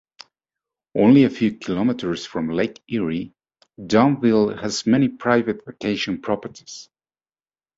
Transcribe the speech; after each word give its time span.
Only 0.97 1.25
a 1.25 1.29
few 1.29 1.55
kilometres 1.59 2.25
from 2.25 2.49
Lake 2.49 2.81
Erie, 2.89 3.35
Dunnville 3.79 4.59
has 4.59 4.87
many 4.87 5.07
private 5.09 5.63
vacation 5.63 6.19
properties. 6.23 6.89